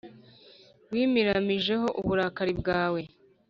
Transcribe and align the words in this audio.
Wimiramijeho 0.91 1.87
uburakari 1.99 2.53
bwawe 2.61 3.01